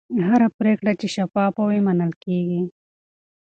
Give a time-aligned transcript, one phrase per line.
[0.27, 2.61] هره پرېکړه چې شفافه وي، منل کېږي.